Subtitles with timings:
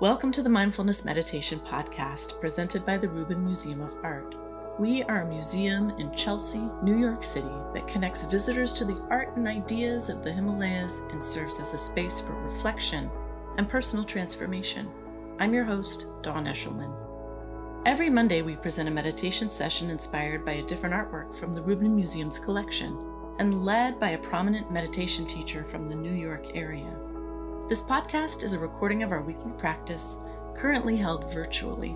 [0.00, 4.36] Welcome to the Mindfulness Meditation Podcast presented by the Rubin Museum of Art.
[4.78, 9.36] We are a museum in Chelsea, New York City that connects visitors to the art
[9.36, 13.10] and ideas of the Himalayas and serves as a space for reflection
[13.56, 14.88] and personal transformation.
[15.40, 16.94] I'm your host, Dawn Eshelman.
[17.84, 21.96] Every Monday, we present a meditation session inspired by a different artwork from the Rubin
[21.96, 22.96] Museum's collection
[23.40, 26.96] and led by a prominent meditation teacher from the New York area.
[27.68, 30.22] This podcast is a recording of our weekly practice,
[30.54, 31.94] currently held virtually.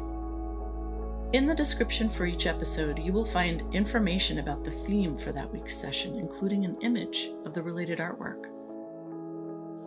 [1.33, 5.51] In the description for each episode, you will find information about the theme for that
[5.51, 8.51] week's session, including an image of the related artwork.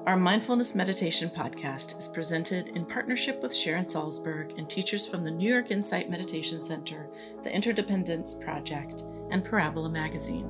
[0.07, 5.29] Our Mindfulness Meditation podcast is presented in partnership with Sharon Salzberg and teachers from the
[5.29, 7.11] New York Insight Meditation Center,
[7.43, 10.49] the Interdependence Project, and Parabola Magazine.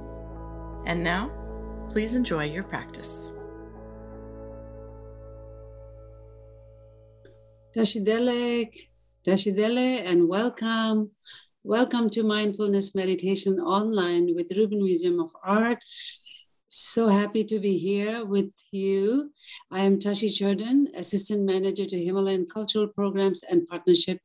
[0.86, 1.30] And now,
[1.90, 3.35] please enjoy your practice.
[7.76, 8.88] Tashidelek,
[9.28, 11.12] Tashidele, and welcome.
[11.66, 15.84] Welcome to Mindfulness Meditation Online with Rubin Museum of Art.
[16.78, 19.32] So happy to be here with you.
[19.72, 24.20] I am Tashi Chodron, Assistant Manager to Himalayan Cultural Programs and Partnership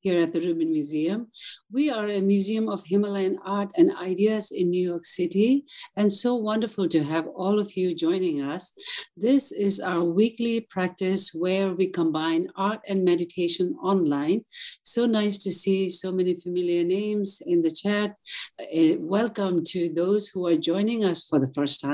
[0.00, 1.28] here at the Rubin Museum.
[1.72, 5.64] We are a museum of Himalayan art and ideas in New York City,
[5.96, 8.74] and so wonderful to have all of you joining us.
[9.16, 14.44] This is our weekly practice where we combine art and meditation online.
[14.82, 18.16] So nice to see so many familiar names in the chat.
[18.60, 21.93] Uh, welcome to those who are joining us for the first time.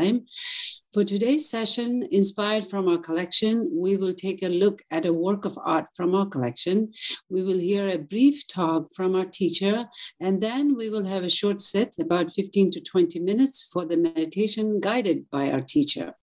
[0.92, 5.44] For today's session, inspired from our collection, we will take a look at a work
[5.44, 6.92] of art from our collection.
[7.28, 9.86] We will hear a brief talk from our teacher,
[10.18, 13.96] and then we will have a short sit, about 15 to 20 minutes, for the
[13.96, 16.14] meditation guided by our teacher.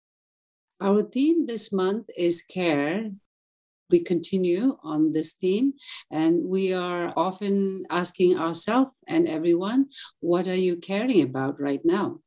[0.81, 3.11] Our theme this month is care,
[3.89, 5.73] we continue on this theme
[6.11, 9.87] and we are often asking ourselves and everyone
[10.19, 12.19] what are you caring about right now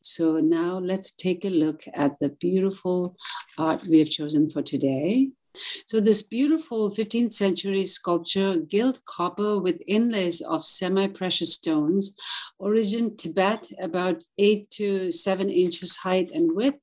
[0.00, 3.16] so now let's take a look at the beautiful
[3.58, 5.30] art we have chosen for today.
[5.54, 12.14] So, this beautiful 15th century sculpture, gilt copper with inlays of semi precious stones,
[12.58, 16.80] origin Tibet, about eight to seven inches height and width.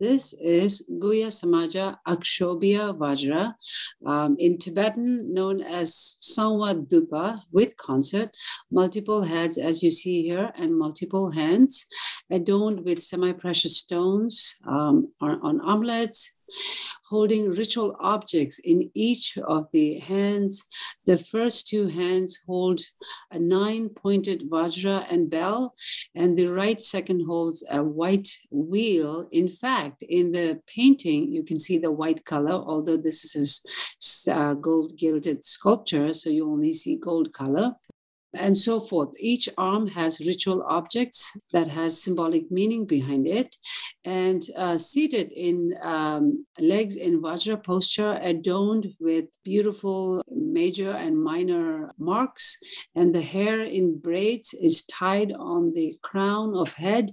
[0.00, 3.54] This is Guhya Samaja Akshobhya Vajra,
[4.04, 8.30] um, in Tibetan known as Sangwa Dupa, with consort,
[8.70, 11.86] multiple heads, as you see here, and multiple hands,
[12.30, 16.32] adorned with semi precious stones um, on, on armlets
[17.08, 20.66] holding ritual objects in each of the hands.
[21.06, 22.80] The first two hands hold
[23.30, 25.74] a nine pointed vajra and bell,
[26.14, 29.26] and the right second holds a white wheel.
[29.30, 33.62] In fact, in the painting, you can see the white color, although this is
[34.28, 37.74] a uh, gold gilded sculpture, so you only see gold color
[38.34, 39.10] and so forth.
[39.18, 43.56] Each arm has ritual objects that has symbolic meaning behind it.
[44.08, 51.92] And uh, seated in um, legs in Vajra posture, adorned with beautiful major and minor
[51.98, 52.58] marks.
[52.94, 57.06] And the hair in braids is tied on the crown of head,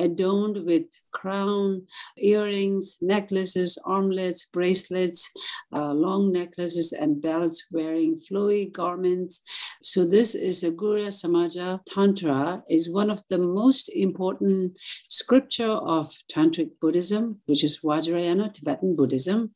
[0.00, 1.86] adorned with crown,
[2.18, 5.30] earrings, necklaces, armlets, bracelets,
[5.72, 9.42] uh, long necklaces, and belts, wearing flowy garments.
[9.84, 14.76] So this is a Guhya Samaja Tantra, is one of the most important
[15.08, 16.06] scripture of
[16.40, 19.50] Tantric Buddhism, which is Vajrayana Tibetan Buddhism.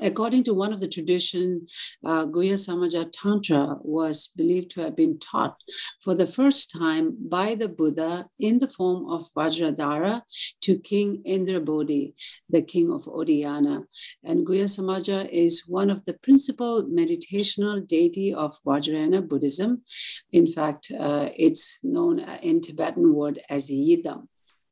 [0.00, 1.66] According to one of the tradition,
[2.06, 5.56] uh, Guhya Samaja Tantra was believed to have been taught
[6.00, 10.22] for the first time by the Buddha in the form of Vajradhara
[10.62, 12.14] to King Indrabodhi,
[12.48, 13.84] the king of Odiyana.
[14.24, 19.82] And Guhya Samaja is one of the principal meditational deity of Vajrayana Buddhism.
[20.32, 24.28] In fact, uh, it's known in Tibetan word as Yidam.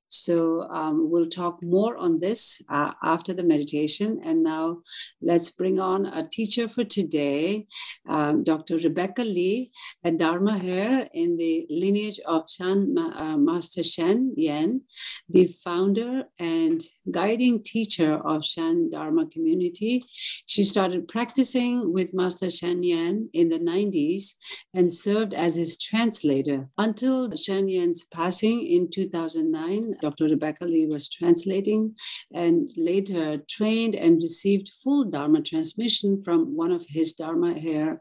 [0.09, 4.21] So um, we'll talk more on this uh, after the meditation.
[4.25, 4.79] And now
[5.21, 7.67] let's bring on a teacher for today,
[8.09, 8.77] um, Dr.
[8.77, 9.71] Rebecca Li,
[10.05, 14.83] a Dharma heir in the lineage of Chan, uh, Master Sheng Yen,
[15.29, 20.05] the founder and guiding teacher of Chan Dharma community.
[20.47, 24.35] She started practicing with Master Sheng Yen in the 90s
[24.75, 30.25] and served as his translator until Sheng Yen's passing in 2009 Dr.
[30.29, 31.95] Rebecca Li was translating
[32.33, 38.01] and later trained and received full Dharma transmission from one of his Dharma heir,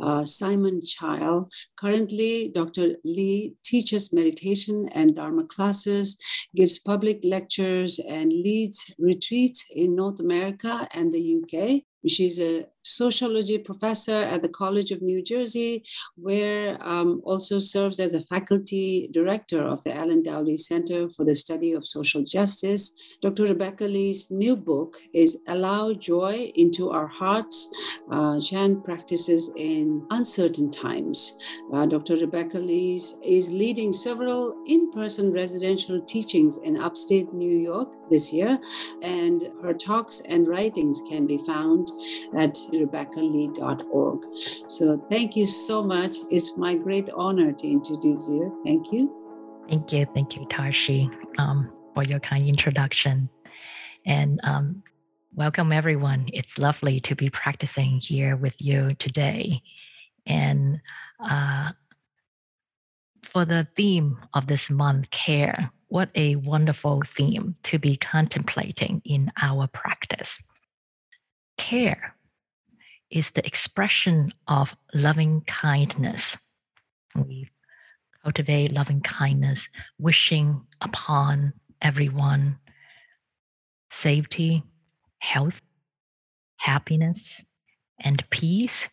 [0.00, 1.52] uh, Simon Child.
[1.78, 2.96] Currently, Dr.
[3.04, 6.18] Li teaches meditation and Dharma classes,
[6.54, 11.82] gives public lectures, and leads retreats in North America and the UK.
[12.08, 15.82] She's a sociology professor at the College of New Jersey,
[16.14, 21.34] where um, also serves as a faculty director of the Alan Dawley Center for the
[21.34, 22.94] Study of Social Justice.
[23.20, 23.44] Dr.
[23.44, 27.68] Rebecca Li's new book is Allow Joy into Our Hearts.
[28.10, 31.36] Uh, Chan practices in uncertain times.
[31.72, 32.14] Uh, Dr.
[32.16, 38.58] Rebecca Li is leading several in person residential teachings in upstate New York this year,
[39.02, 41.90] and her talks and writings can be found
[42.38, 44.24] at rebeccali.org.
[44.68, 46.16] So thank you so much.
[46.30, 48.60] It's my great honor to introduce you.
[48.64, 49.12] Thank you.
[49.68, 50.06] Thank you.
[50.14, 53.28] Thank you, Tashi, um, for your kind introduction.
[54.04, 54.82] And um,
[55.34, 56.28] welcome, everyone.
[56.32, 59.62] It's lovely to be practicing here with you today.
[60.26, 60.80] And
[61.20, 61.72] uh,
[63.22, 69.32] for the theme of this month, care, what a wonderful theme to be contemplating in
[69.40, 70.40] our practice.
[71.58, 72.15] Care
[73.10, 76.36] is the expression of loving kindness.
[77.14, 77.48] We
[78.22, 79.68] cultivate loving kindness,
[79.98, 82.58] wishing upon everyone
[83.88, 84.62] safety,
[85.18, 85.62] health,
[86.56, 87.44] happiness,
[88.00, 88.88] and peace.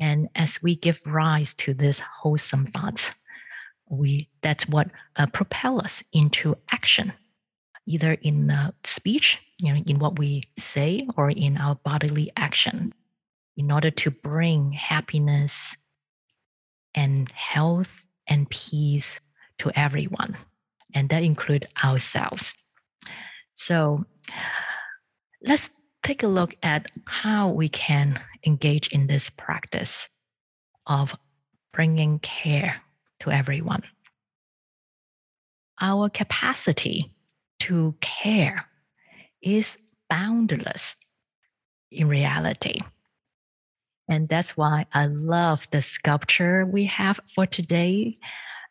[0.00, 3.12] And as we give rise to these wholesome thoughts,
[3.88, 7.12] we that's what uh, propel us into action,
[7.86, 12.92] either in uh, speech, you know, in what we say, or in our bodily action,
[13.56, 15.76] in order to bring happiness
[16.94, 19.20] and health and peace
[19.58, 20.36] to everyone,
[20.94, 22.54] and that include ourselves.
[23.54, 24.04] So,
[25.42, 25.70] let's
[26.04, 30.08] take a look at how we can engage in this practice
[30.86, 31.16] of
[31.72, 32.82] bringing care
[33.20, 33.82] to everyone.
[35.80, 37.12] Our capacity
[37.60, 38.68] to care
[39.42, 40.96] is boundless
[41.90, 42.80] in reality.
[44.08, 48.18] And that's why I love the sculpture we have for today.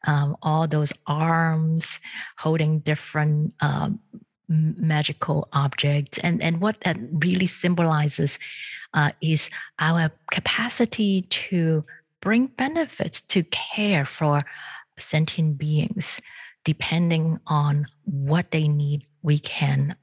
[0.05, 1.99] Um, all those arms
[2.37, 3.99] holding different um,
[4.47, 6.17] magical objects.
[6.19, 8.39] And, and what that really symbolizes
[8.93, 9.49] uh, is
[9.79, 11.85] our capacity to
[12.21, 14.43] bring benefits to care for
[14.97, 16.19] sentient beings.
[16.63, 19.95] Depending on what they need, we can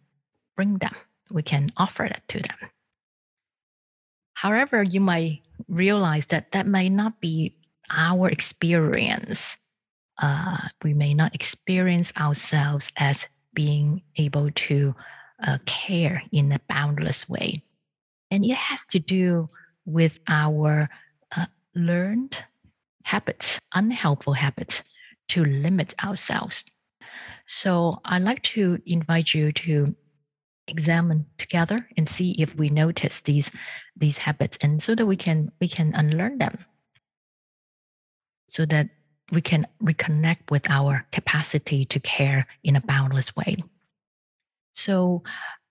[0.56, 0.94] bring them,
[1.30, 2.70] we can offer that to them.
[4.34, 7.56] However, you might realize that that may not be
[7.90, 9.56] our experience.
[10.18, 14.94] Uh, we may not experience ourselves as being able to
[15.42, 17.62] uh, care in a boundless way.
[18.30, 19.48] And it has to do
[19.86, 20.88] with our
[21.36, 22.44] uh, learned
[23.04, 24.82] habits, unhelpful habits
[25.28, 26.64] to limit ourselves.
[27.46, 29.94] So I'd like to invite you to
[30.68, 33.50] examine together and see if we notice these
[33.96, 36.64] these habits and so that we can we can unlearn them
[38.46, 38.88] so that
[39.32, 43.56] we can reconnect with our capacity to care in a boundless way.
[44.74, 45.22] So,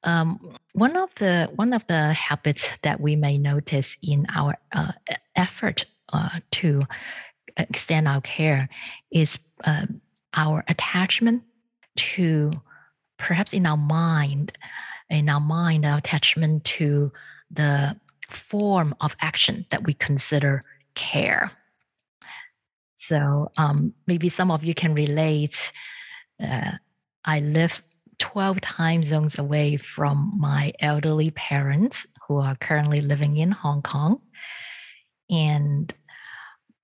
[0.04, 4.92] um, one of the one of the habits that we may notice in our uh,
[5.36, 6.81] effort uh, to
[7.56, 8.68] extend our care
[9.12, 9.86] is uh,
[10.34, 11.44] our attachment
[11.95, 12.51] to
[13.23, 14.51] perhaps in our mind,
[15.09, 17.09] in our mind, our attachment to
[17.49, 17.97] the
[18.30, 21.51] form of action that we consider care.
[22.95, 25.71] So um, maybe some of you can relate.
[26.42, 26.73] Uh,
[27.23, 27.81] I live
[28.19, 34.21] 12 time zones away from my elderly parents who are currently living in Hong Kong.
[35.30, 35.94] And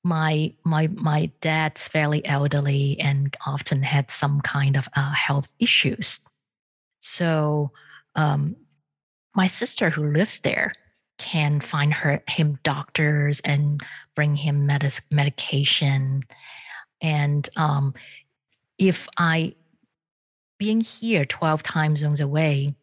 [0.03, 6.21] my my my dad's fairly elderly and often had some kind of uh, health issues.
[6.99, 7.71] So
[8.15, 8.55] um,
[9.35, 10.73] my sister who lives there
[11.17, 13.81] can find her him doctors and
[14.15, 16.23] bring him medis- medication.
[17.01, 17.93] And um,
[18.79, 19.53] if i
[20.57, 22.75] being here 12 time zones away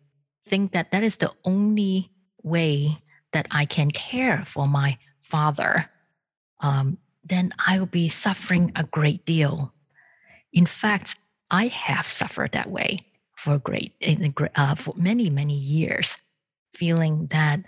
[0.46, 2.10] think that that is the only
[2.42, 2.98] way
[3.32, 5.90] that i can care for my father
[6.60, 9.72] um, then i will be suffering a great deal.
[10.52, 11.16] In fact
[11.50, 12.98] i have suffered that way
[13.46, 13.94] for great
[14.56, 16.16] uh, for many many years
[16.74, 17.60] feeling that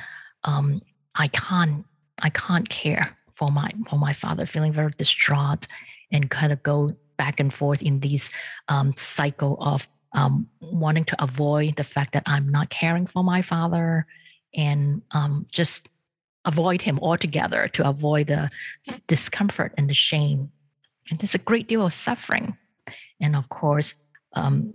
[0.43, 0.83] um,
[1.15, 1.85] I can't
[2.21, 5.69] I can't care for my for my father, feeling very distraught
[6.11, 8.31] and kind of go back and forth in this
[8.69, 13.43] um, cycle of um, wanting to avoid the fact that I'm not caring for my
[13.43, 14.07] father
[14.55, 15.89] and um, just
[16.45, 18.49] avoid him altogether to avoid the
[19.07, 20.51] discomfort and the shame.
[21.11, 22.57] And there's a great deal of suffering.
[23.21, 23.95] And of course,
[24.33, 24.75] um,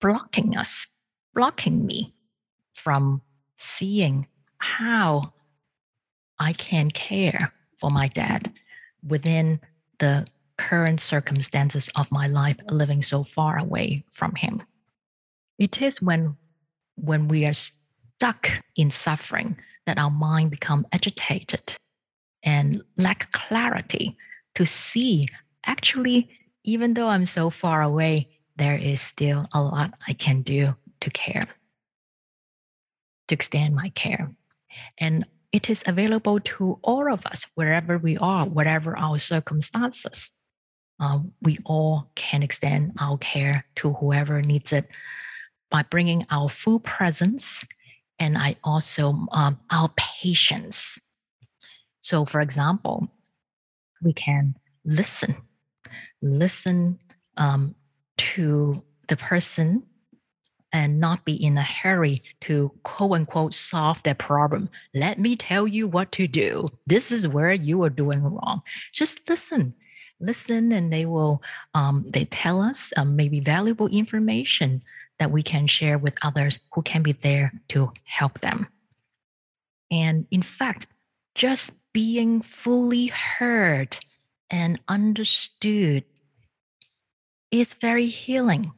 [0.00, 0.86] blocking us,
[1.34, 2.14] blocking me
[2.74, 3.22] from
[3.56, 4.26] seeing
[4.58, 5.32] how
[6.38, 8.52] I can care for my dad
[9.06, 9.60] within
[9.98, 10.26] the
[10.56, 14.62] current circumstances of my life living so far away from him.
[15.58, 16.36] It is when
[16.96, 21.74] when we are stuck in suffering that our mind become agitated
[22.42, 24.16] and lack clarity
[24.54, 25.26] to see
[25.64, 26.28] actually
[26.64, 28.28] even though I'm so far away,
[28.60, 31.48] there is still a lot I can do to care,
[33.26, 34.34] to extend my care.
[34.98, 40.30] And it is available to all of us, wherever we are, whatever our circumstances.
[41.00, 44.86] Uh, we all can extend our care to whoever needs it
[45.70, 47.64] by bringing our full presence
[48.18, 50.98] and I also um, our patience.
[52.02, 53.08] So, for example,
[54.02, 55.36] we can listen,
[56.20, 56.98] listen
[57.38, 57.74] um,
[58.20, 59.82] to the person
[60.72, 64.68] and not be in a hurry to quote unquote solve their problem.
[64.94, 66.68] Let me tell you what to do.
[66.86, 68.60] This is where you are doing wrong.
[68.92, 69.74] Just listen,
[70.20, 71.42] listen, and they will
[71.74, 74.82] um, they tell us um, maybe valuable information
[75.18, 78.68] that we can share with others who can be there to help them.
[79.90, 80.86] And in fact,
[81.34, 83.96] just being fully heard
[84.50, 86.04] and understood
[87.50, 88.72] is very healing.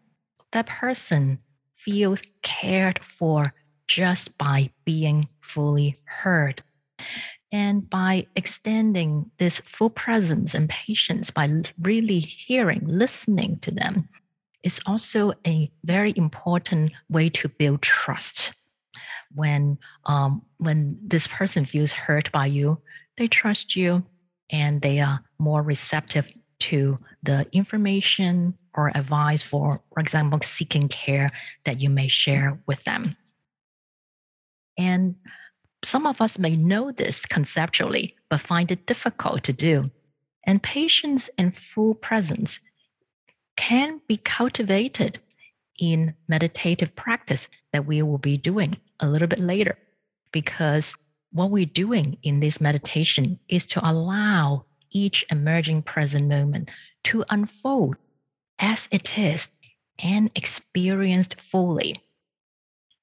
[0.52, 1.38] That person
[1.76, 3.55] feels cared for
[3.88, 6.62] just by being fully heard.
[7.50, 11.50] And by extending this full presence and patience, by
[11.81, 14.09] really hearing, listening to them,
[14.62, 18.55] is also a very important way to build trust.
[19.35, 22.79] When um, when this person feels hurt by you,
[23.17, 24.05] they trust you
[24.50, 26.29] and they are more receptive
[26.61, 31.31] to the information or advice for, for example, seeking care
[31.64, 33.17] that you may share with them.
[34.79, 35.17] And
[35.85, 39.91] some of us may know this conceptually, but find it difficult to do.
[40.45, 42.61] And patience and full presence
[43.57, 45.19] can be cultivated
[45.79, 49.76] in meditative practice that we will be doing a little bit later.
[50.31, 50.95] Because
[51.33, 56.71] what we're doing in this meditation is to allow each emerging present moment
[57.05, 57.97] to unfold
[58.62, 59.50] as it is
[60.02, 62.00] and experienced fully.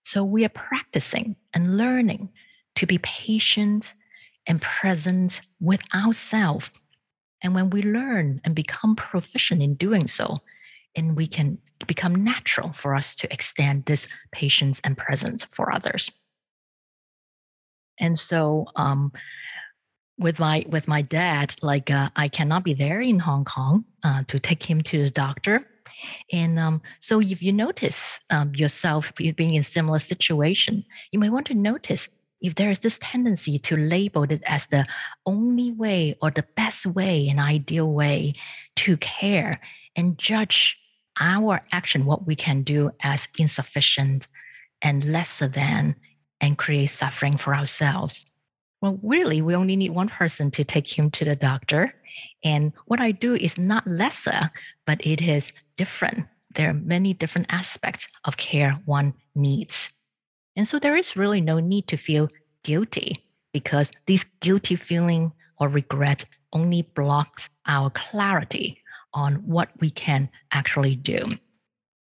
[0.01, 2.29] So we are practicing and learning
[2.75, 3.93] to be patient
[4.47, 6.71] and present with ourselves
[7.41, 10.39] and when we learn and become proficient in doing so,
[10.95, 16.11] and we can become natural for us to extend this patience and presence for others.
[17.99, 19.11] And so, um,
[20.19, 24.23] with my with my dad, like uh, I cannot be there in Hong Kong uh,
[24.27, 25.65] to take him to the doctor,
[26.31, 31.47] and um, so if you notice um, yourself being in similar situation, you may want
[31.47, 32.09] to notice
[32.41, 34.85] if there is this tendency to label it as the
[35.25, 38.33] only way or the best way, an ideal way
[38.77, 39.59] to care
[39.95, 40.77] and judge
[41.19, 44.27] our action, what we can do as insufficient
[44.81, 45.95] and lesser than,
[46.39, 48.25] and create suffering for ourselves.
[48.81, 51.93] Well, really, we only need one person to take him to the doctor.
[52.43, 54.51] And what I do is not lesser,
[54.85, 56.27] but it is different.
[56.55, 59.91] There are many different aspects of care one needs.
[60.55, 62.29] And so there is really no need to feel
[62.63, 63.17] guilty
[63.53, 68.81] because this guilty feeling or regret only blocks our clarity
[69.13, 71.23] on what we can actually do.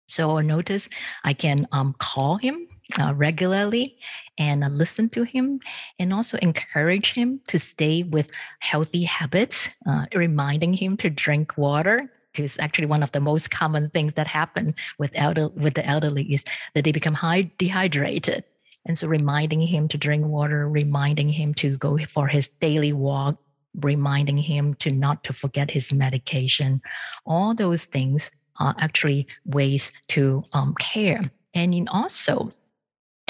[0.07, 0.89] So notice
[1.23, 2.67] I can um, call him
[2.99, 3.97] uh, regularly
[4.37, 5.59] and uh, listen to him
[5.99, 12.11] and also encourage him to stay with healthy habits, uh, reminding him to drink water
[12.35, 16.33] is actually one of the most common things that happen with elder with the elderly
[16.33, 18.43] is that they become high dehydrated.
[18.85, 23.37] And so reminding him to drink water reminding him to go for his daily walk
[23.81, 26.81] reminding him to not to forget his medication.
[27.25, 31.21] All those things are actually ways to um, care.
[31.53, 32.53] And in also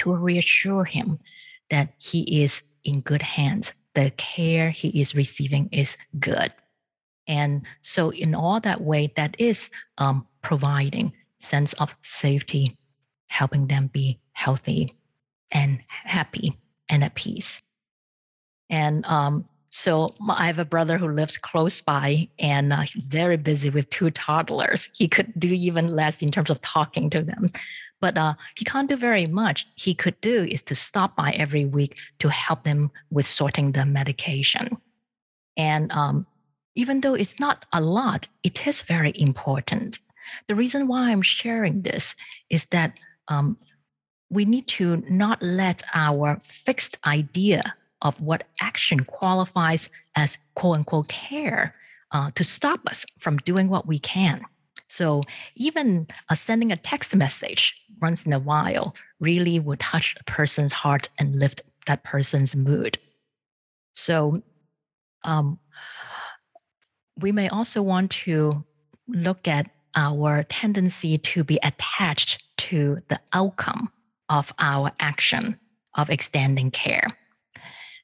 [0.05, 1.19] to reassure him
[1.69, 6.53] that he is in good hands the care he is receiving is good
[7.27, 12.71] and so, in all that way, that is um, providing sense of safety,
[13.27, 14.95] helping them be healthy
[15.51, 16.57] and happy
[16.89, 17.59] and at peace.
[18.69, 23.69] And um, so I have a brother who lives close by and uh, very busy
[23.69, 24.89] with two toddlers.
[24.95, 27.49] He could do even less in terms of talking to them,
[28.05, 29.67] but uh, he can't do very much.
[29.73, 33.83] He could do is to stop by every week to help them with sorting the
[33.83, 34.77] medication.
[35.57, 36.27] And um,
[36.75, 39.97] even though it's not a lot, it is very important.
[40.47, 42.15] The reason why I'm sharing this
[42.51, 43.57] is that um,
[44.29, 51.07] we need to not let our fixed idea of what action qualifies as quote unquote
[51.07, 51.73] care
[52.11, 54.45] uh, to stop us from doing what we can.
[54.87, 55.23] So
[55.55, 60.73] even uh, sending a text message once in a while really will touch a person's
[60.73, 62.97] heart and lift that person's mood.
[63.93, 64.41] So
[65.23, 65.59] um,
[67.19, 68.63] we may also want to
[69.07, 73.91] look at our tendency to be attached to the outcome
[74.29, 75.59] of our action
[75.95, 77.07] of extending care.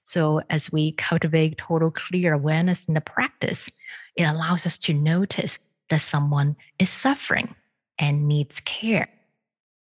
[0.03, 3.69] So, as we cultivate total clear awareness in the practice,
[4.15, 5.59] it allows us to notice
[5.91, 7.55] that someone is suffering
[7.99, 9.07] and needs care.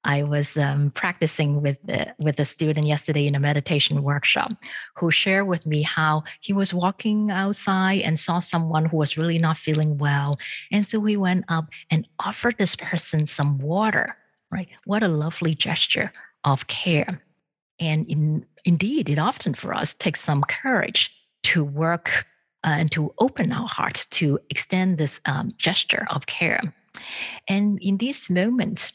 [0.04, 4.52] I was um, practicing with the, with a student yesterday in a meditation workshop
[4.98, 9.38] who shared with me how he was walking outside and saw someone who was really
[9.38, 10.40] not feeling well.
[10.72, 14.18] And so he went up and offered this person some water,
[14.50, 14.70] right?
[14.86, 16.12] What a lovely gesture
[16.44, 17.22] of care.
[17.80, 22.26] And in, indeed, it often for us takes some courage to work
[22.64, 26.62] uh, and to open our hearts to extend this um, gesture of care.
[27.48, 28.94] And in these moments,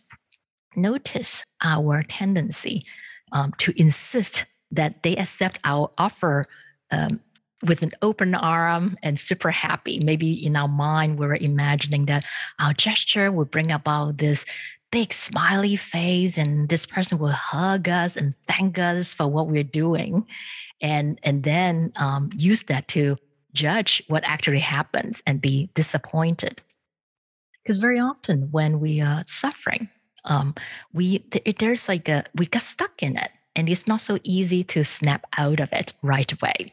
[0.74, 2.84] notice our tendency
[3.32, 6.46] um, to insist that they accept our offer
[6.90, 7.20] um,
[7.66, 9.98] with an open arm and super happy.
[10.00, 12.24] Maybe in our mind, we're imagining that
[12.60, 14.44] our gesture will bring about this
[14.92, 19.64] big smiley face and this person will hug us and thank us for what we're
[19.64, 20.24] doing
[20.80, 23.16] and and then um, use that to
[23.56, 26.62] judge what actually happens and be disappointed.
[27.62, 29.88] Because very often when we are suffering
[30.26, 30.54] um,
[30.92, 31.24] we
[31.58, 35.26] there's like a we got stuck in it and it's not so easy to snap
[35.38, 36.72] out of it right away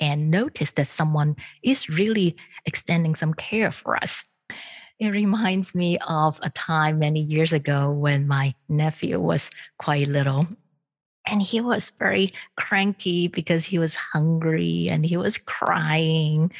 [0.00, 2.36] and notice that someone is really
[2.66, 4.24] extending some care for us.
[4.98, 10.48] It reminds me of a time many years ago when my nephew was quite little
[11.26, 16.52] and he was very cranky because he was hungry and he was crying.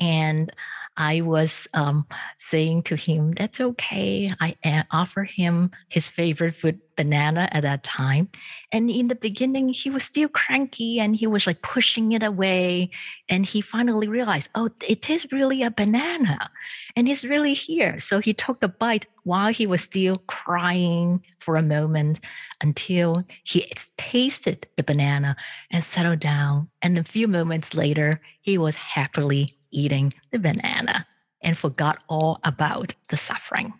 [0.00, 0.52] And
[0.96, 2.06] I was um,
[2.38, 4.30] saying to him, That's okay.
[4.40, 8.28] I uh, offer him his favorite food, banana, at that time.
[8.70, 12.90] And in the beginning, he was still cranky and he was like pushing it away.
[13.28, 16.50] And he finally realized, Oh, it is really a banana
[16.96, 17.98] and it's really here.
[17.98, 22.20] So he took a bite while he was still crying for a moment
[22.60, 25.34] until he tasted the banana
[25.70, 26.68] and settled down.
[26.82, 31.06] And a few moments later, he was happily eating the banana
[31.42, 33.74] and forgot all about the suffering.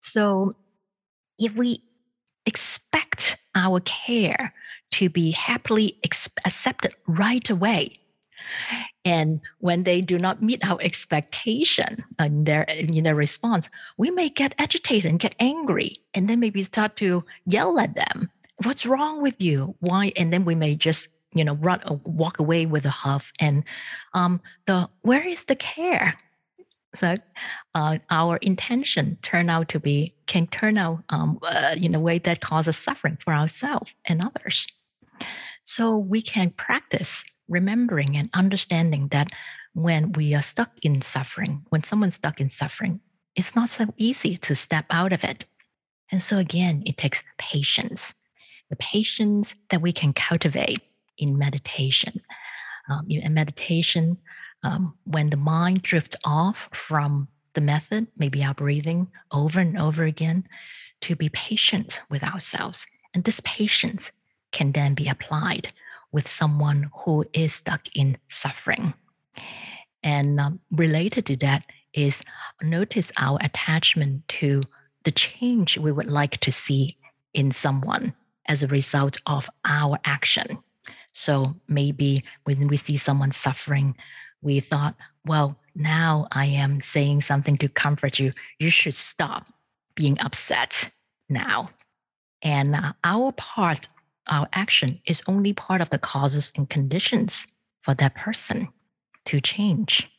[0.00, 0.52] So,
[1.38, 1.82] if we
[2.46, 4.54] expect our care
[4.92, 7.98] to be happily accepted right away,
[9.04, 14.28] and when they do not meet our expectation in their in their response, we may
[14.28, 18.30] get agitated and get angry, and then maybe start to yell at them.
[18.62, 19.74] What's wrong with you?
[19.80, 20.12] Why?
[20.16, 23.64] And then we may just you know run uh, walk away with a huff and
[24.14, 26.14] um, the where is the care?
[26.94, 27.16] So
[27.74, 32.18] uh, our intention turn out to be can turn out um, uh, in a way
[32.20, 34.66] that causes suffering for ourselves and others.
[35.64, 39.28] So we can practice remembering and understanding that
[39.74, 43.00] when we are stuck in suffering when someone's stuck in suffering
[43.34, 45.44] it's not so easy to step out of it.
[46.12, 48.14] And so again it takes patience
[48.70, 50.80] the patience that we can cultivate
[51.18, 52.20] in meditation.
[52.88, 54.18] Um, in meditation,
[54.62, 60.04] um, when the mind drifts off from the method, maybe our breathing over and over
[60.04, 60.46] again,
[61.02, 62.86] to be patient with ourselves.
[63.14, 64.10] And this patience
[64.52, 65.72] can then be applied
[66.12, 68.94] with someone who is stuck in suffering.
[70.02, 72.22] And um, related to that is
[72.62, 74.62] notice our attachment to
[75.04, 76.96] the change we would like to see
[77.32, 78.14] in someone
[78.46, 80.58] as a result of our action.
[81.14, 83.94] So maybe when we see someone suffering,
[84.42, 88.32] we thought, well, now I am saying something to comfort you.
[88.58, 89.46] You should stop
[89.94, 90.90] being upset
[91.28, 91.70] now.
[92.42, 93.88] And uh, our part,
[94.28, 97.46] our action is only part of the causes and conditions
[97.82, 98.68] for that person
[99.26, 100.10] to change.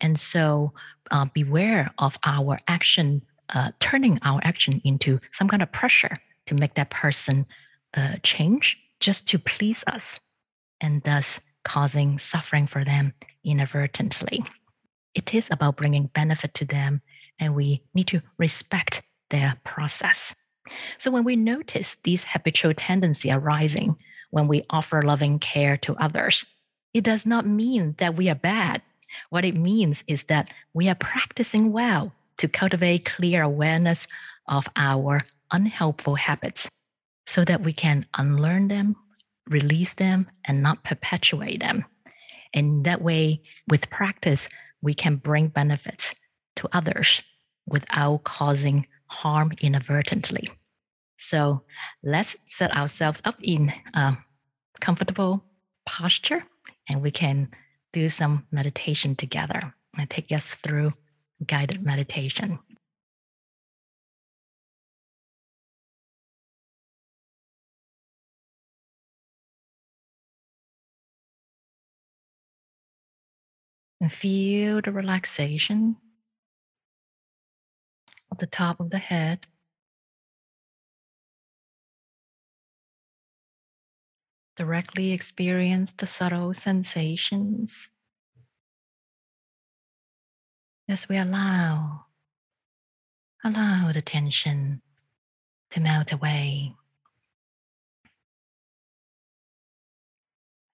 [0.00, 0.72] And so
[1.10, 3.22] uh, beware of our action,
[3.52, 7.46] uh, turning our action into some kind of pressure to make that person
[7.94, 10.20] uh, change just to please us
[10.80, 14.44] and thus causing suffering for them inadvertently.
[15.14, 17.00] It is about bringing benefit to them,
[17.38, 20.34] and we need to respect their process.
[20.98, 23.96] So when we notice these habitual tendency arising
[24.30, 26.44] when we offer loving care to others,
[26.92, 28.82] it does not mean that we are bad.
[29.30, 34.06] What it means is that we are practicing well to cultivate clear awareness
[34.48, 35.20] of our
[35.52, 36.68] unhelpful habits
[37.26, 38.96] so that we can unlearn them,
[39.48, 41.84] release them, and not perpetuate them.
[42.52, 44.46] And that way, with practice,
[44.80, 46.14] we can bring benefits
[46.56, 47.22] to others
[47.66, 50.50] without causing harm inadvertently.
[51.18, 51.62] So
[52.02, 54.18] let's set ourselves up in a
[54.80, 55.42] comfortable
[55.86, 56.44] posture
[56.88, 57.50] and we can
[57.92, 60.92] do some meditation together and take us through
[61.46, 62.58] guided meditation.
[74.04, 75.96] And feel the relaxation
[78.30, 79.46] of the top of the head.
[84.58, 87.88] Directly experience the subtle sensations
[90.86, 92.04] as we allow,
[93.42, 94.82] allow the tension
[95.70, 96.74] to melt away.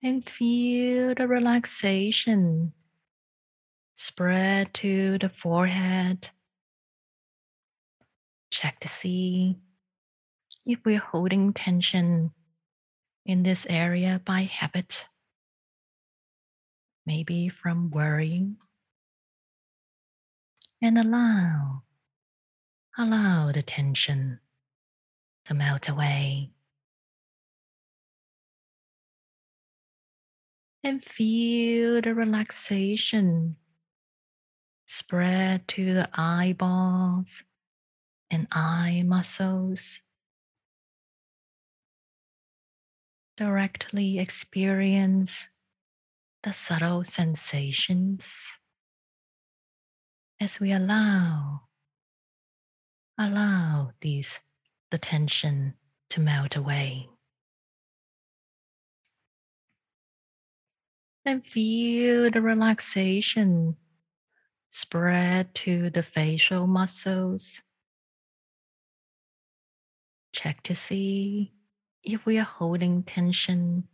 [0.03, 2.73] And feel the relaxation
[4.01, 6.31] spread to the forehead.
[8.51, 9.59] Check to see
[10.65, 12.33] if we're holding tension
[13.27, 15.05] in this area by habit,
[17.05, 18.57] maybe from worrying.
[20.81, 21.83] And allow,
[22.97, 24.41] allow the tension
[25.45, 26.53] to melt away.
[30.83, 33.57] And feel the relaxation
[34.90, 37.44] spread to the eyeballs
[38.29, 40.03] and eye muscles.
[43.37, 45.46] Directly experience
[46.42, 48.59] the subtle sensations
[50.40, 51.61] as we allow
[53.16, 54.40] allow these
[54.90, 55.74] the tension
[56.09, 57.09] to melt away
[61.24, 63.76] and feel the relaxation
[64.71, 67.61] Spread to the facial muscles.
[70.33, 71.53] Check to see
[72.05, 73.89] if we are holding tension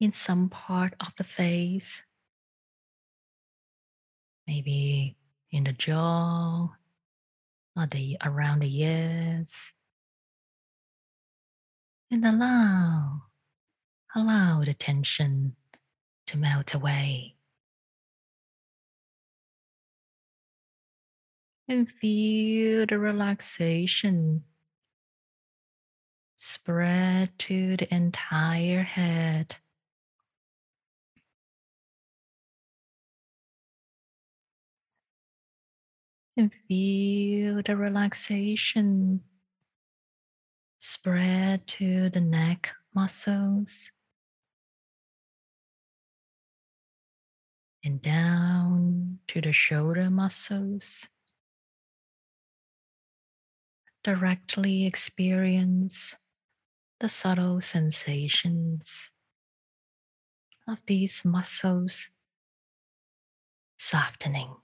[0.00, 2.04] in some part of the face.
[4.46, 5.16] Maybe
[5.50, 6.68] in the jaw
[7.76, 9.72] or the around the ears.
[12.12, 13.22] And allow,
[14.14, 15.56] allow the tension
[16.28, 17.37] to melt away.
[21.68, 24.42] And feel the relaxation
[26.34, 29.56] spread to the entire head.
[36.36, 39.22] And feel the relaxation
[40.78, 43.90] spread to the neck muscles
[47.84, 51.08] and down to the shoulder muscles
[54.08, 56.16] directly experience
[56.98, 59.10] the subtle sensations
[60.66, 62.08] of these muscles
[63.76, 64.56] softening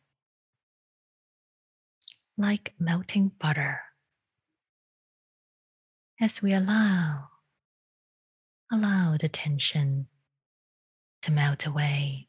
[2.39, 3.81] like melting butter.
[6.19, 7.29] As we allow
[8.73, 10.07] allow the tension
[11.21, 12.29] to melt away.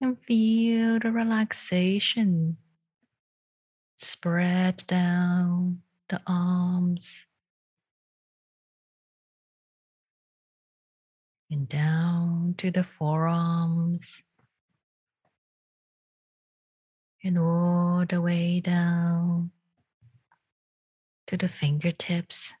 [0.00, 2.58] And feel the relaxation
[4.04, 7.26] spread down the arms.
[11.50, 14.22] And down to the forearms.
[17.22, 19.50] And all the way down
[21.26, 22.52] to the fingertips.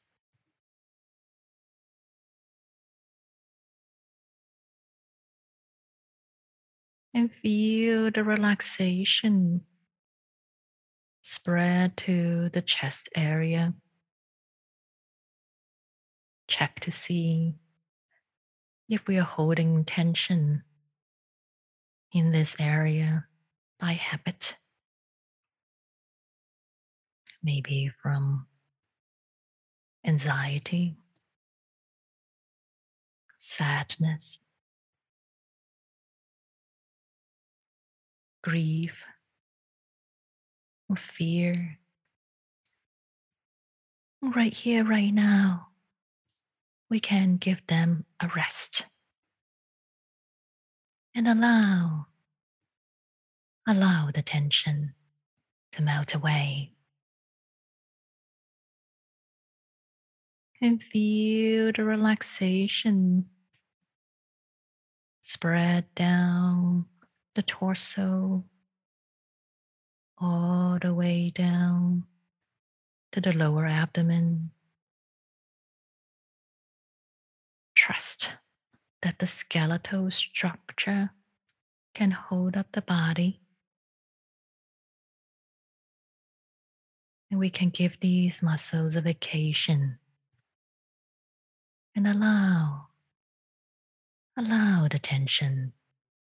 [7.12, 9.64] And feel the relaxation
[11.34, 13.74] spread to the chest area.
[16.46, 17.56] Check to see
[18.88, 20.62] if we are holding tension
[22.12, 23.26] in this area
[23.80, 24.56] by habit.
[27.42, 28.46] Maybe from
[30.06, 30.96] anxiety,
[33.38, 34.38] sadness,
[38.42, 39.04] grief,
[40.94, 41.78] or fear.
[44.22, 45.68] Right here, right now,
[46.88, 48.86] we can give them a rest
[51.14, 52.06] and allow,
[53.66, 54.94] allow the tension
[55.72, 56.70] to melt away.
[60.62, 63.26] And feel the relaxation
[65.22, 66.86] spread down
[67.34, 68.44] the torso
[70.24, 72.04] all the way down
[73.12, 74.50] to the lower abdomen.
[77.76, 78.30] Trust
[79.02, 81.10] that the skeletal structure
[81.94, 83.40] can hold up the body.
[87.30, 89.98] And we can give these muscles a vacation
[91.94, 92.86] and allow,
[94.38, 95.74] allow the tension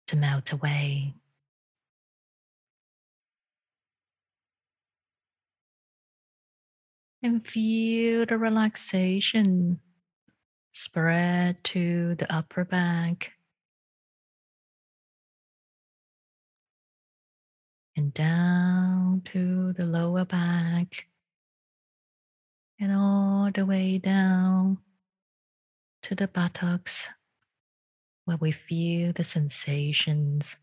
[0.07, 1.17] to melt away.
[7.25, 9.81] And feel the relaxation
[10.73, 13.33] spread to the upper back
[17.97, 21.07] and down to the lower back
[22.79, 24.77] and all the way down
[26.03, 27.09] to the buttocks
[28.27, 30.57] where we feel the sensations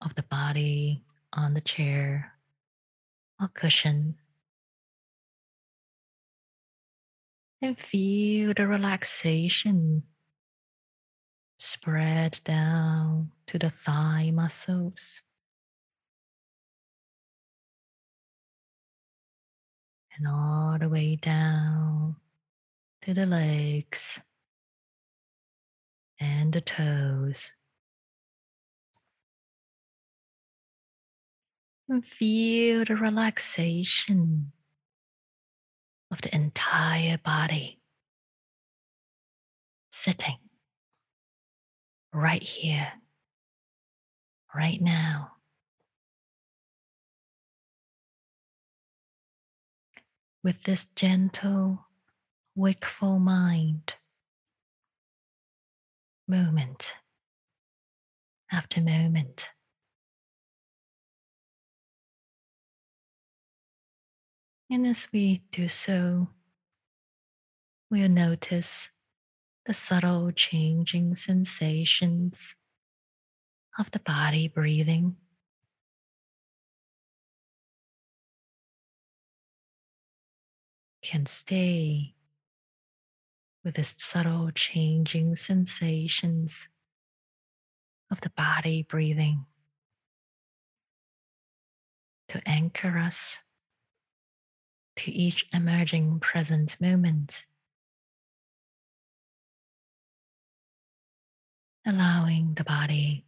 [0.00, 1.02] of the body
[1.32, 2.34] on the chair
[3.40, 4.14] or cushion.
[7.64, 10.02] And feel the relaxation
[11.56, 15.22] spread down to the thigh muscles.
[20.14, 22.16] And all the way down
[23.00, 24.20] to the legs
[26.20, 27.50] and the toes.
[31.88, 34.52] And feel the relaxation
[36.14, 37.80] of the entire body
[39.90, 40.38] sitting
[42.12, 42.92] right here,
[44.54, 45.32] right now.
[50.44, 51.84] With this gentle,
[52.54, 53.96] wakeful mind,
[56.28, 56.94] moment
[58.52, 59.48] after moment.
[64.74, 66.30] And as we do so,
[67.92, 68.90] we'll notice
[69.66, 72.56] the subtle changing sensations
[73.78, 75.14] of the body breathing.
[81.02, 82.16] Can stay
[83.64, 86.66] with the subtle changing sensations
[88.10, 89.46] of the body breathing
[92.26, 93.38] to anchor us
[94.96, 97.46] to each emerging present moment,
[101.86, 103.24] allowing the body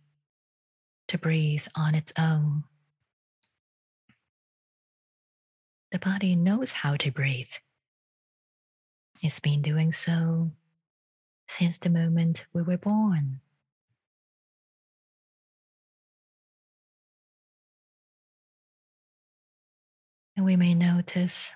[1.09, 2.65] to breathe on its own.
[5.93, 7.53] The body knows how to breathe.
[9.23, 10.51] It's been doing so
[11.49, 13.41] since the moment we were born.
[20.37, 21.55] And we may notice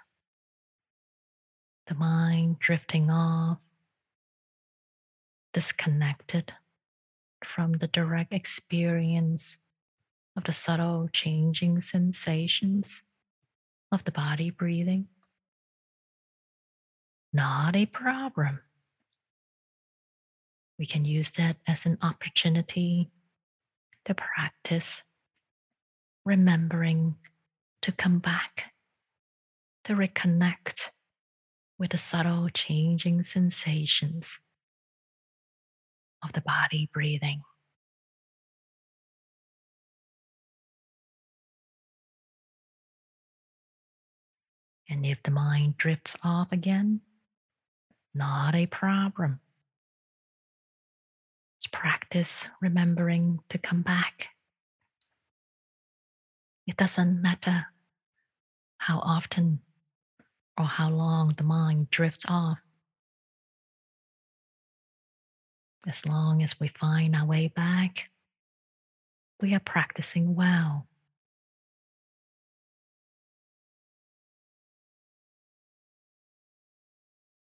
[1.87, 3.59] the mind drifting off,
[5.53, 6.55] disconnected
[7.45, 9.57] from the direct experience
[10.37, 13.03] of the subtle changing sensations
[13.93, 15.09] of the body breathing.
[17.33, 18.61] Not a problem.
[20.79, 23.11] We can use that as an opportunity
[24.07, 25.03] to practice
[26.25, 27.17] remembering
[27.83, 28.73] to come back,
[29.85, 30.91] to reconnect
[31.79, 34.39] with the subtle changing sensations
[36.23, 37.43] of the body breathing.
[44.89, 47.01] And if the mind drifts off again,
[48.13, 49.41] not a problem.
[51.61, 54.29] Just practice remembering to come back
[56.71, 57.67] it doesn't matter
[58.81, 59.61] how often
[60.57, 62.59] or how long the mind drifts off.
[65.87, 68.09] As long as we find our way back,
[69.43, 70.87] we are practicing well.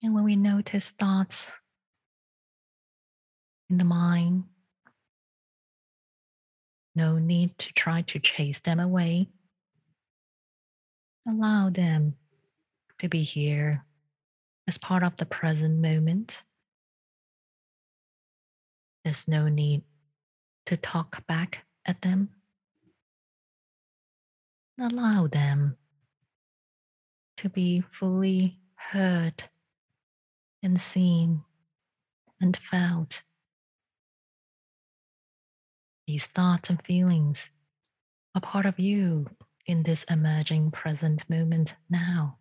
[0.02, 1.46] And when we notice thoughts
[3.70, 4.44] in the mind,
[6.94, 9.28] no need to try to chase them away.
[11.26, 12.16] Allow them
[12.98, 13.84] to be here
[14.68, 16.42] as part of the present moment.
[19.04, 19.82] There's no need
[20.66, 22.30] to talk back at them.
[24.78, 25.76] Allow them
[27.36, 29.44] to be fully heard
[30.62, 31.44] and seen
[32.40, 33.22] and felt.
[36.06, 37.48] These thoughts and feelings
[38.34, 39.30] are part of you
[39.66, 42.36] in this emerging present moment now.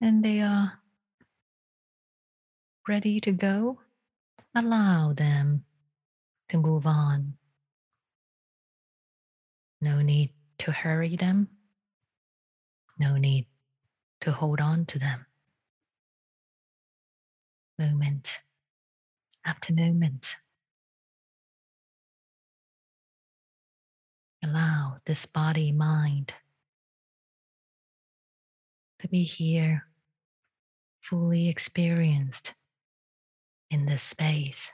[0.00, 0.80] And they are
[2.86, 3.80] ready to go.
[4.54, 5.64] Allow them
[6.50, 7.34] to move on.
[9.80, 11.48] No need to hurry them.
[12.98, 13.46] No need
[14.20, 15.26] to hold on to them.
[17.78, 18.40] Moment
[19.44, 20.36] after moment.
[24.44, 26.34] Allow this body mind
[28.98, 29.86] to be here,
[31.00, 32.52] fully experienced
[33.70, 34.70] in this space.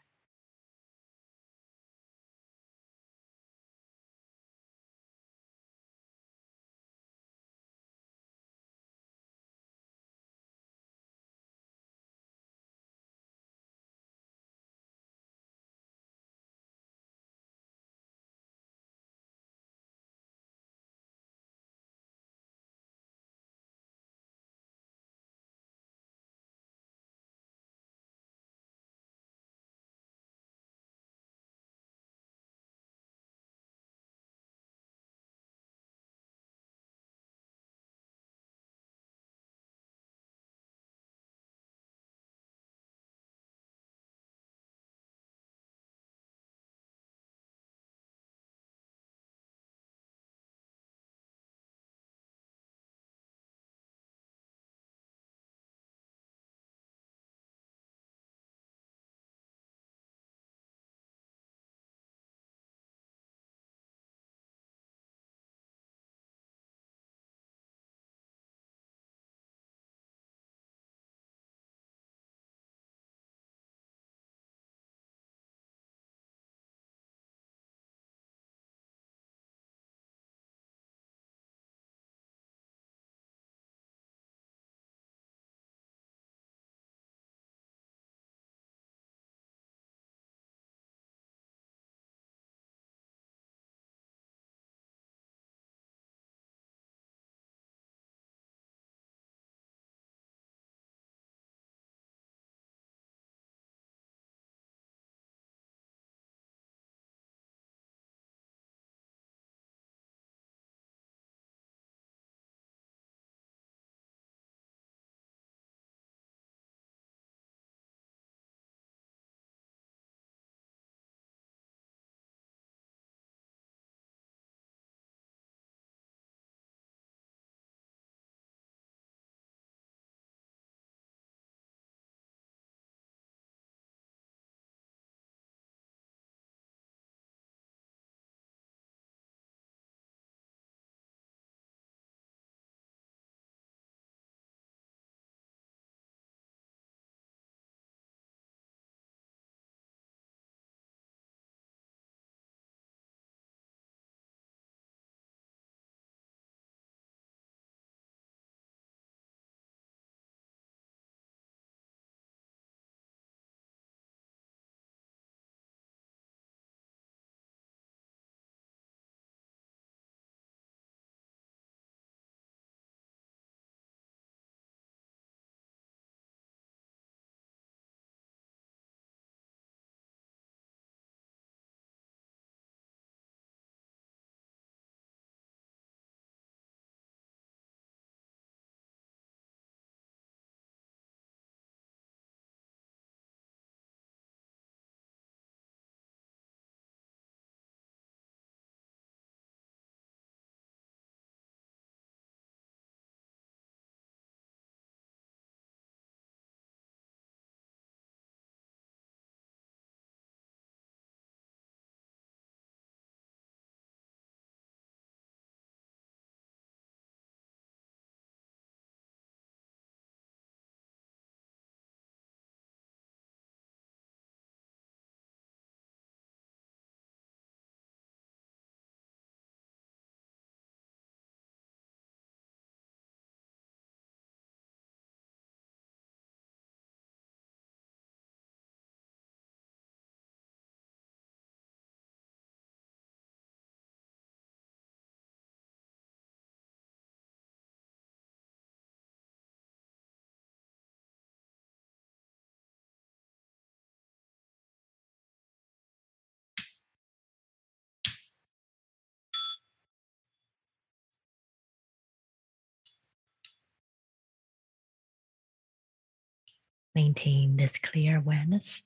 [266.95, 268.83] Maintain this clear awareness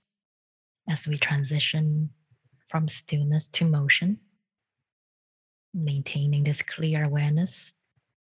[0.88, 2.10] as we transition
[2.68, 4.18] from stillness to motion,
[5.72, 7.74] maintaining this clear awareness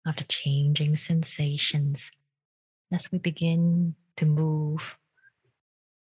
[0.06, 2.10] of the changing sensations
[2.92, 4.98] as we begin to move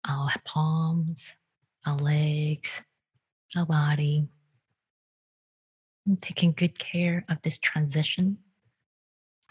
[0.07, 1.35] our palms,
[1.87, 2.83] our legs,
[3.57, 4.29] our body,
[6.07, 8.39] and taking good care of this transition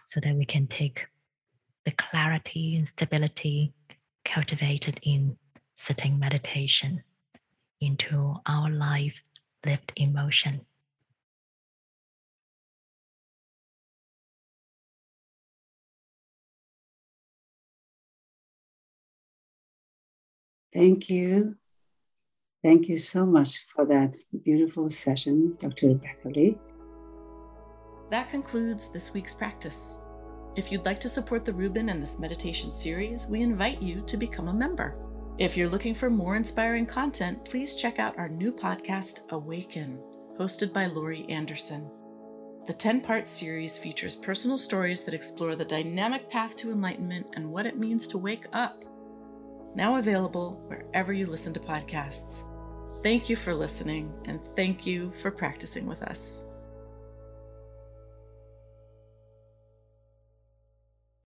[0.06, 1.08] so that we can take
[1.84, 3.74] the clarity and stability
[4.26, 5.38] cultivated in
[5.76, 7.04] sitting meditation
[7.80, 9.22] into our life
[9.66, 10.66] lived in motion.
[20.74, 21.56] Thank you.
[22.64, 25.90] Thank you so much for that beautiful session, Dr.
[25.90, 26.58] Rebecca Li.
[28.10, 30.05] That concludes this week's practice.
[30.56, 34.16] If you'd like to support the Rubin and this meditation series, we invite you to
[34.16, 34.96] become a member.
[35.38, 40.02] If you're looking for more inspiring content, please check out our new podcast, Awaken,
[40.40, 41.92] hosted by Laurie Anderson.
[42.68, 47.52] The 10 part series features personal stories that explore the dynamic path to enlightenment and
[47.52, 48.86] what it means to wake up
[49.76, 52.44] now available wherever you listen to podcasts.
[53.04, 56.45] Thank you for listening, and thank you for practicing with us.